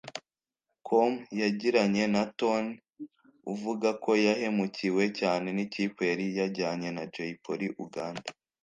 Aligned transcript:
com 0.87 1.11
yagiranye 1.41 2.03
na 2.13 2.23
Tonny 2.39 2.69
uvuga 3.53 3.89
ko 4.03 4.11
yahemukiwe 4.25 5.03
cyane 5.19 5.47
n’ikipe 5.55 6.01
yari 6.11 6.25
yajyanye 6.39 6.89
na 6.97 7.03
Jay 7.13 7.33
Polly 7.43 7.69
Uganda 7.85 8.27